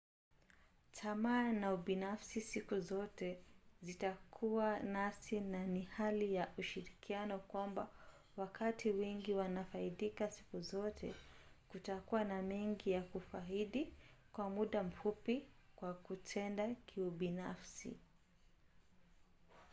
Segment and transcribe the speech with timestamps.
[0.91, 3.39] tamaa na ubinafsi siku zote
[3.81, 7.89] zitakuwa nasi na ni hali ya ushirikiano kwamba
[8.37, 11.13] wakati wengi wanafaidika siku zote
[11.69, 13.93] kutakuwa na mengi ya kufaidi
[14.33, 15.45] kwa muda mfupi
[15.75, 17.97] kwa kutenda kiubinafsi